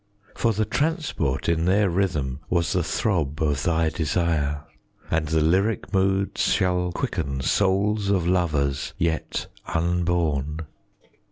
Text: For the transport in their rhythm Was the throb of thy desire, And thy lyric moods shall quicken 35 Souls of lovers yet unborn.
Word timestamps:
For 0.35 0.51
the 0.51 0.65
transport 0.65 1.47
in 1.47 1.65
their 1.65 1.87
rhythm 1.87 2.39
Was 2.49 2.73
the 2.73 2.81
throb 2.83 3.39
of 3.43 3.61
thy 3.61 3.89
desire, 3.91 4.63
And 5.11 5.27
thy 5.27 5.37
lyric 5.41 5.93
moods 5.93 6.41
shall 6.41 6.91
quicken 6.91 7.33
35 7.35 7.45
Souls 7.45 8.09
of 8.09 8.25
lovers 8.25 8.95
yet 8.97 9.45
unborn. 9.67 10.61